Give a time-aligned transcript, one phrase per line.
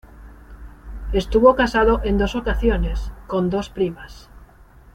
[1.13, 4.31] Estuvo casado en dos ocasiones, con dos primas.